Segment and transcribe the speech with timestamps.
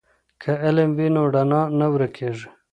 [0.41, 2.47] که علم وي نو رڼا نه ورکیږي.